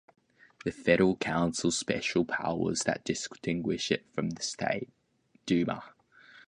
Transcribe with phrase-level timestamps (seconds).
[0.65, 4.89] The Federal Council has special powers that distinguish it from the State
[5.45, 5.93] Duma.